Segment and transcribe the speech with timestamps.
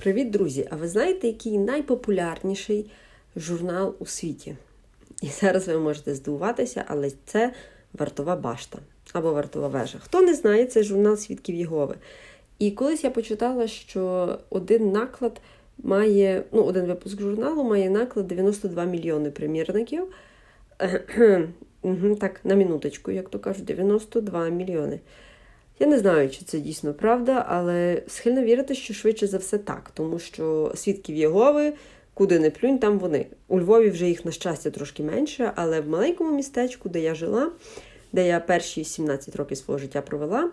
[0.00, 0.68] Привіт, друзі!
[0.70, 2.90] А ви знаєте, який найпопулярніший
[3.36, 4.56] журнал у світі?
[5.22, 7.52] І зараз ви можете здивуватися, але це
[7.92, 8.78] вартова башта
[9.12, 9.98] або вартова вежа.
[9.98, 11.94] Хто не знає, це журнал Свідків Єгови.
[12.58, 15.40] І колись я почитала, що один наклад
[15.78, 20.04] має, ну, один випуск журналу має наклад 92 мільйони примірників.
[22.20, 25.00] Так, на минуточку, як то кажуть, 92 мільйони.
[25.80, 29.90] Я не знаю, чи це дійсно правда, але схильно вірити, що швидше за все так,
[29.94, 31.72] тому що свідків Єгови,
[32.14, 33.26] куди не плюнь, там вони.
[33.48, 37.52] У Львові вже їх, на щастя, трошки менше, але в маленькому містечку, де я жила,
[38.12, 40.50] де я перші 17 років свого життя провела,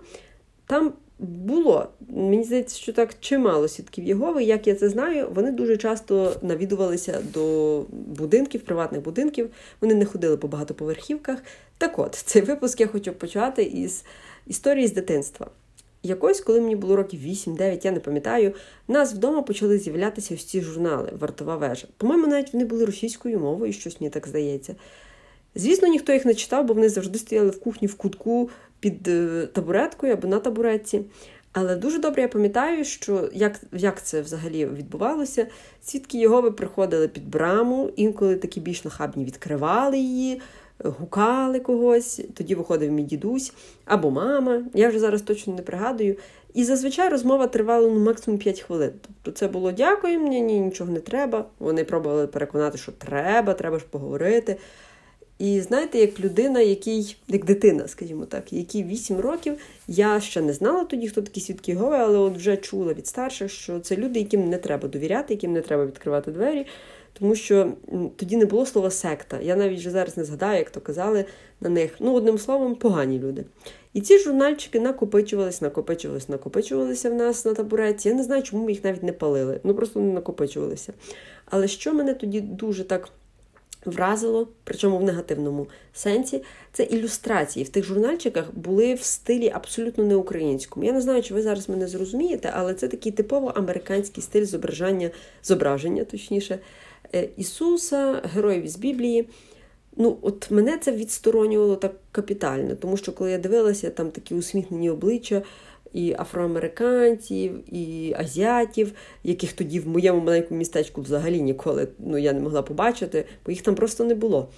[0.68, 4.44] там було, мені здається, що так чимало свідків Єгови.
[4.44, 9.49] Як я це знаю, вони дуже часто навідувалися до будинків, приватних будинків.
[9.82, 11.40] Вони не ходили по багатоповерхівках.
[11.77, 14.04] Так от, цей випуск я хочу почати із
[14.48, 15.48] історії з дитинства.
[16.04, 18.54] Якось, коли мені було років 8-9, я не пам'ятаю,
[18.88, 21.88] нас вдома почали з'являтися ось ці журнали Вартова вежа.
[21.98, 24.76] По-моєму, навіть вони були російською мовою, щось мені так здається.
[25.55, 28.49] Звісно, ніхто їх не читав, бо вони завжди стояли в кухні в кутку
[28.80, 31.02] під е, табуреткою або на табуретці.
[31.52, 35.48] Але дуже добре я пам'ятаю, що як як це взагалі відбувалося.
[35.84, 40.41] Свідки Єгови приходили під браму, інколи такі більш нахабні відкривали її,
[40.84, 43.54] гукали когось, тоді виходив мій дідусь
[43.86, 44.64] або мама.
[44.74, 46.16] Я вже зараз точно не пригадую.
[46.54, 48.92] І зазвичай розмова тривала ну, максимум 5 хвилин.
[49.02, 51.46] Тобто це було дякую, мені ні, нічого не треба.
[51.60, 54.58] Вони пробували переконати, що треба, треба ж поговорити.
[55.40, 60.54] І знаєте, як людина, який, як дитина, скажімо так, якій 8 років, я ще не
[60.54, 64.20] знала тоді, хто такі свідки Єгови, але от вже чула від старших, що це люди,
[64.20, 66.66] яким не треба довіряти, яким не треба відкривати двері,
[67.19, 67.73] тому що
[68.16, 69.40] тоді не було слова секта.
[69.41, 71.25] Я навіть вже зараз не згадаю, як то казали
[71.62, 71.91] на них.
[72.00, 73.46] Ну, одним словом, погані люди.
[73.94, 78.09] І ці журнальчики накопичувались, накопичувались, накопичувалися в нас на табуреті.
[78.09, 79.59] Я не знаю, чому ми їх навіть не палили.
[79.63, 80.94] Ну просто не накопичувалися.
[81.46, 83.09] Але що мене тоді дуже так
[83.85, 86.44] вразило, причому в негативному сенсі,
[86.74, 87.66] це ілюстрації.
[87.66, 90.86] В тих журнальчиках були в стилі абсолютно не українському.
[90.86, 95.09] Я не знаю, чи ви зараз мене зрозумієте, але це такий типово американський стиль зображення,
[95.44, 96.59] зображення, точніше,
[97.38, 99.29] Ісуса, героїв із Біблії.
[99.97, 104.90] Ну, от мене це відсторонювало так капітально, тому що коли я дивилася, там такі усміхнені
[104.90, 105.41] обличчя
[105.94, 108.91] і афроамериканців, і азіатів,
[109.23, 113.62] яких тоді в моєму маленькому містечку взагалі ніколи ну, я не могла побачити, бо їх
[113.62, 114.50] там просто не було.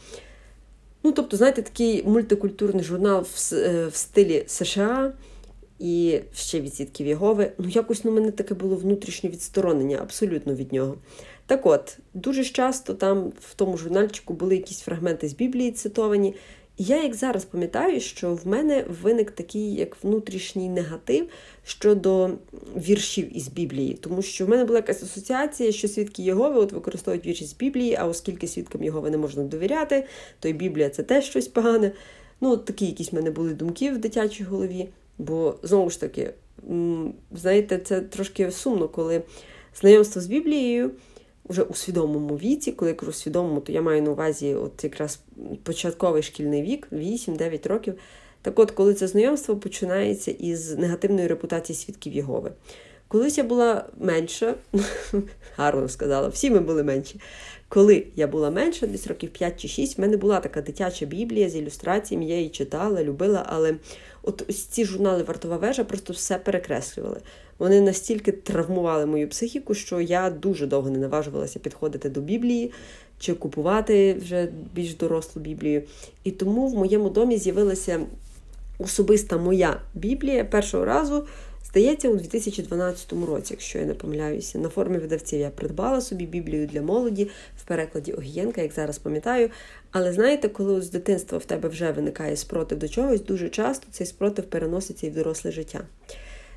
[1.03, 5.13] Ну, тобто, знаєте, такий мультикультурний журнал в, е, в стилі США
[5.79, 10.73] і ще від свідків Єгови, ну якось ну, мене таке було внутрішнє відсторонення абсолютно від
[10.73, 10.97] нього.
[11.45, 16.35] Так от, дуже часто там в тому журнальчику були якісь фрагменти з Біблії цитовані,
[16.77, 21.27] і я як зараз пам'ятаю, що в мене виник такий як внутрішній негатив
[21.63, 22.29] щодо
[22.75, 27.25] віршів із Біблії, тому що в мене була якась асоціація, що свідки Єгови от використовують
[27.25, 30.05] вірші з Біблії, а оскільки свідкам Єгови не можна довіряти,
[30.39, 31.91] то й Біблія це теж щось погане.
[32.41, 34.89] Ну, такі якісь в мене були думки в дитячій голові.
[35.19, 36.33] Бо знову ж таки,
[37.31, 39.21] знаєте, це трошки сумно, коли
[39.79, 40.91] знайомство з Біблією
[41.45, 45.19] вже у свідомому віці, коли я кажу свідомому, то я маю на увазі от якраз
[45.63, 47.93] початковий шкільний вік, 8-9 років.
[48.41, 52.51] Так от, коли це знайомство починається із негативної репутації свідків Єгови.
[53.07, 54.55] Колись я була менша,
[55.57, 57.19] гарно сказала, всі ми були менші.
[57.69, 61.49] Коли я була менша, десь років 5 чи 6, в мене була така дитяча біблія
[61.49, 63.75] з ілюстраціями, я її читала, любила, але
[64.23, 67.21] от ось ці журнали Вартова вежа просто все перекреслювали.
[67.59, 72.71] Вони настільки травмували мою психіку, що я дуже довго не наважувалася підходити до Біблії
[73.19, 75.83] чи купувати вже більш дорослу Біблію.
[76.23, 77.99] І тому в моєму домі з'явилася
[78.79, 81.25] особиста моя Біблія першого разу.
[81.69, 86.67] Здається, у 2012 році, якщо я не помиляюся, на формі видавців я придбала собі Біблію
[86.67, 89.49] для молоді в перекладі Огієнка, як зараз пам'ятаю.
[89.91, 94.07] Але знаєте, коли з дитинства в тебе вже виникає спротив до чогось, дуже часто цей
[94.07, 95.81] спротив переноситься і в доросле життя.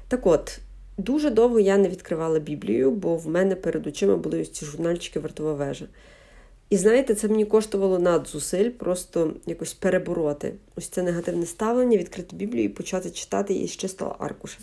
[0.08, 0.58] Так от,
[0.98, 5.20] дуже довго я не відкривала Біблію, бо в мене перед очима були ось ці журнальчики
[5.20, 5.86] Вартова вежа.
[6.70, 12.64] І знаєте, це мені коштувало надзусиль просто якось перебороти ось це негативне ставлення, відкрити Біблію
[12.64, 14.58] і почати читати її з чистого аркуша.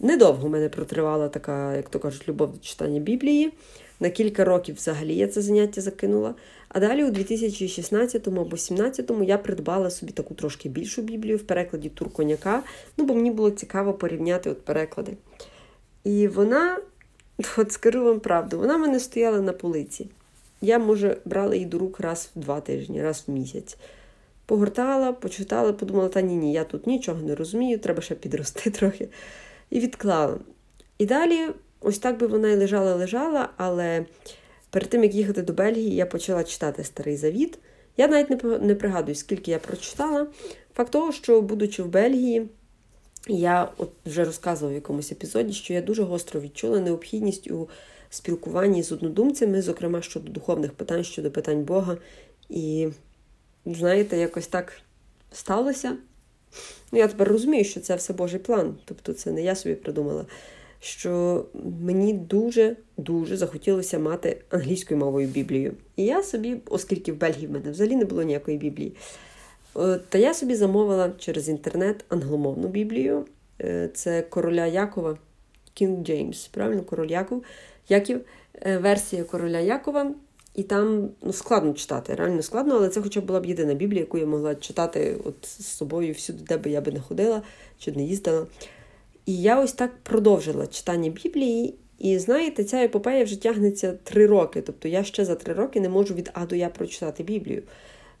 [0.00, 3.52] Недовго в мене протривала така, як то кажуть, любов до читання Біблії.
[4.00, 6.34] На кілька років взагалі я це заняття закинула.
[6.68, 11.88] А далі у 2016 або 2017 я придбала собі таку трошки більшу Біблію в перекладі
[11.88, 12.62] Турконяка,
[12.96, 15.16] ну бо мені було цікаво порівняти от переклади.
[16.04, 16.78] І вона,
[17.56, 20.08] от скажу вам правду, вона в мене стояла на полиці.
[20.60, 23.76] Я, може, брала її до рук раз в два тижні, раз в місяць.
[24.46, 29.08] Погортала, почитала, подумала, та ні, ні, я тут нічого не розумію, треба ще підрости трохи
[29.70, 30.38] і відклала.
[30.98, 31.48] І далі
[31.80, 34.04] ось так би вона і лежала-лежала, але
[34.70, 37.58] перед тим, як їхати до Бельгії, я почала читати Старий Завіт.
[37.96, 40.26] Я навіть не не пригадую, скільки я прочитала.
[40.74, 42.48] Факт того, що, будучи в Бельгії,
[43.28, 47.68] я от вже розказувала в якомусь епізоді, що я дуже гостро відчула необхідність у
[48.10, 51.96] спілкуванні з однодумцями, зокрема щодо духовних питань, щодо питань Бога.
[52.48, 52.88] І,
[53.66, 54.72] знаєте, якось так
[55.32, 55.96] сталося.
[56.92, 58.74] Ну, Я тепер розумію, що це все Божий план.
[58.84, 60.26] Тобто, це не я собі придумала.
[60.80, 61.44] Що
[61.80, 65.74] мені дуже-дуже захотілося мати англійською мовою Біблію.
[65.96, 68.96] І я собі, оскільки в Бельгії в мене взагалі не було ніякої Біблії,
[69.76, 73.24] е, та я собі замовила через інтернет англомовну Біблію.
[73.60, 75.18] Е, це короля Якова,
[75.74, 77.42] Кінг Джеймс, правильно, король Яков,
[77.88, 78.20] Яків,
[78.66, 80.14] е, версія короля Якова.
[80.54, 84.00] І там ну, складно читати, реально складно, але це хоча б була б єдина Біблія,
[84.00, 87.42] яку я могла читати от з собою всюди, де би я би не ходила
[87.78, 88.46] чи не їздила.
[89.26, 91.74] І я ось так продовжила читання Біблії.
[91.98, 94.62] І знаєте, ця епопея вже тягнеться три роки.
[94.62, 97.62] Тобто я ще за три роки не можу від А до Я прочитати Біблію.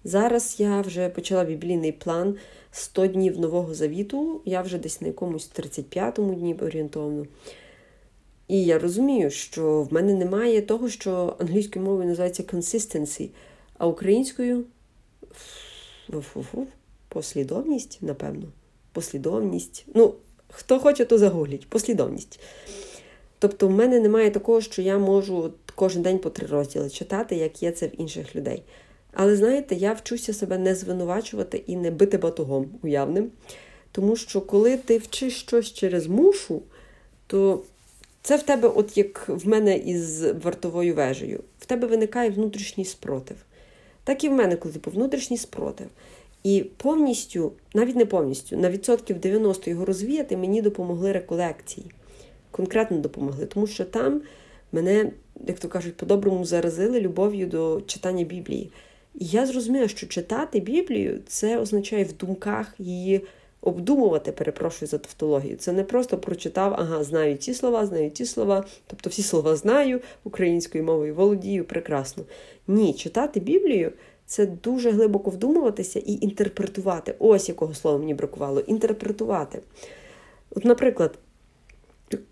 [0.04, 2.36] Зараз я вже почала біблійний план
[2.70, 7.26] 100 днів Нового Завіту, я вже десь на якомусь 35-му дні орієнтовно.
[8.48, 13.28] І я розумію, що в мене немає того, що англійською мовою називається consistency,
[13.78, 14.64] а українською
[17.08, 18.46] послідовність, напевно.
[18.92, 19.86] Послідовність.
[19.94, 20.14] Ну,
[20.48, 21.68] хто хоче, то загугліть.
[21.68, 22.40] Послідовність.
[23.38, 27.62] Тобто, в мене немає такого, що я можу кожен день по три розділи читати, як
[27.62, 28.62] є це в інших людей.
[29.12, 33.30] Але знаєте, я вчуся себе не звинувачувати і не бити батогом уявним.
[33.92, 36.62] Тому що коли ти вчиш щось через мушу,
[37.26, 37.62] то
[38.24, 43.36] це в тебе, от як в мене із вартовою вежею, в тебе виникає внутрішній спротив.
[44.04, 45.86] Так і в мене, коли типу, внутрішній спротив.
[46.44, 51.86] І повністю, навіть не повністю, на відсотків 90 його розвіяти мені допомогли реколекції.
[52.50, 54.22] Конкретно допомогли, тому що там
[54.72, 55.10] мене,
[55.46, 58.70] як то кажуть, по-доброму заразили любов'ю до читання Біблії.
[59.14, 63.20] І я зрозуміла, що читати Біблію це означає в думках її
[63.64, 65.56] обдумувати, перепрошую за тавтологію.
[65.56, 70.00] Це не просто прочитав, ага, знаю ці слова, знаю ті слова, тобто всі слова знаю
[70.24, 72.24] українською мовою, володію прекрасно.
[72.68, 73.92] Ні, читати Біблію
[74.26, 77.14] це дуже глибоко вдумуватися і інтерпретувати.
[77.18, 78.60] Ось якого слова мені бракувало.
[78.60, 79.60] Інтерпретувати.
[80.50, 81.18] От, наприклад,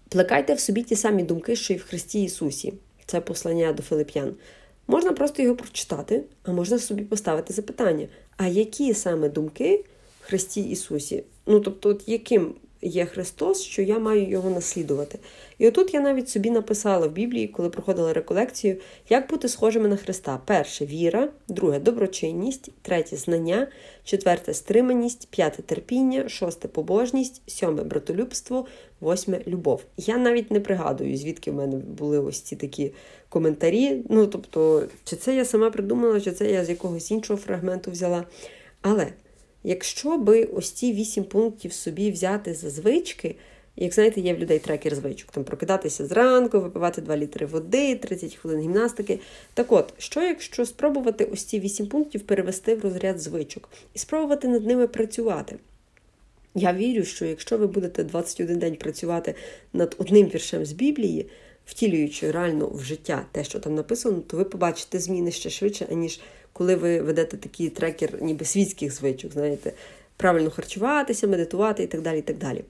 [0.09, 2.75] плекайте в собі ті самі думки, що й в Христі Ісусі.
[3.07, 4.35] Це послання до Филип'ян.
[4.87, 8.07] Можна просто його прочитати, а можна собі поставити запитання:
[8.37, 9.85] а які саме думки
[10.23, 11.25] Христі Ісусі.
[11.47, 15.19] Ну, тобто, от яким є Христос, що я маю його наслідувати.
[15.59, 18.77] І отут я навіть собі написала в Біблії, коли проходила реколекцію,
[19.09, 20.41] як бути схожими на Христа.
[20.45, 23.69] Перше віра, друге доброчинність, третє знання,
[24.05, 28.67] четверте стриманість, п'яте терпіння, шосте побожність, сьоме братолюбство,
[29.01, 29.83] восьме любов.
[29.97, 32.93] Я навіть не пригадую, звідки в мене були ось ці такі
[33.29, 34.03] коментарі.
[34.09, 38.25] Ну, тобто, чи це я сама придумала, чи це я з якогось іншого фрагменту взяла.
[38.81, 39.07] Але
[39.65, 43.37] Якщо би ось ці вісім пунктів собі взяти за звички,
[43.77, 48.35] як знаєте, є в людей трекер звичок, там прокидатися зранку, випивати 2 літри води, 30
[48.35, 49.21] хвилин гімнастики.
[49.55, 54.49] Так от, що якщо спробувати ось ці вісім пунктів перевести в розряд звичок і спробувати
[54.49, 55.57] над ними працювати?
[56.55, 59.35] Я вірю, що якщо ви будете 21 день працювати
[59.73, 61.27] над одним віршем з Біблії,
[61.67, 66.21] втілюючи реально в життя те, що там написано, то ви побачите зміни ще швидше, аніж
[66.53, 69.73] коли ви ведете такий трекер, ніби світських звичок, знаєте,
[70.17, 72.19] правильно харчуватися, медитувати і так далі.
[72.19, 72.65] і Так далі.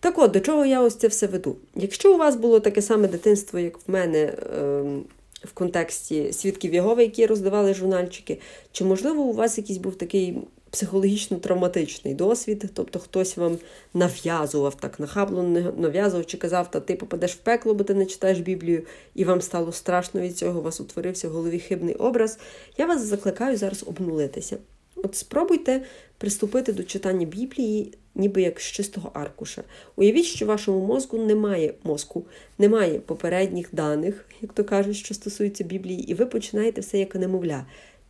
[0.00, 1.56] Так от, до чого я ось це все веду?
[1.74, 5.04] Якщо у вас було таке саме дитинство, як в мене ем,
[5.44, 8.38] в контексті свідків Єгови, які роздавали журнальчики,
[8.72, 10.38] чи, можливо, у вас якийсь був такий
[10.74, 13.58] психологічно травматичний досвід, тобто хтось вам
[13.94, 15.42] нав'язував так нахабло
[15.76, 18.82] нав'язував чи казав, та ти попадеш в пекло, бо ти не читаєш Біблію,
[19.14, 22.38] і вам стало страшно від цього, у вас утворився в голові хибний образ.
[22.78, 24.56] Я вас закликаю зараз обнулитися.
[24.96, 25.82] От спробуйте
[26.18, 29.62] приступити до читання Біблії, ніби як з чистого аркуша.
[29.96, 32.24] Уявіть, що вашому мозку немає мозку,
[32.58, 37.64] немає попередніх даних, як то кажуть, що стосується Біблії, і ви починаєте все як немовля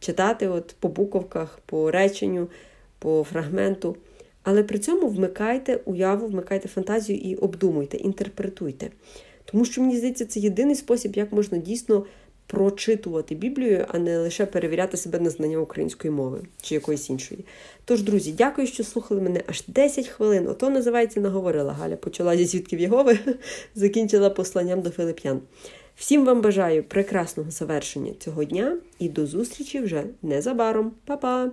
[0.05, 2.49] читати от по буковках, по реченню,
[2.99, 3.97] по фрагменту.
[4.43, 8.91] Але при цьому вмикайте уяву, вмикайте фантазію і обдумуйте, інтерпретуйте.
[9.45, 12.05] Тому що, мені здається, це єдиний спосіб, як можна дійсно
[12.47, 17.45] прочитувати Біблію, а не лише перевіряти себе на знання української мови чи якоїсь іншої.
[17.85, 20.49] Тож, друзі, дякую, що слухали мене аж 10 хвилин.
[20.49, 21.97] Ото називається наговорила Галя.
[21.97, 23.19] Почала зі свідків Єгови,
[23.75, 25.41] закінчила посланням до Филип'ян.
[25.97, 30.93] Всім вам бажаю прекрасного завершення цього дня і до зустрічі вже незабаром.
[31.05, 31.51] Па-па!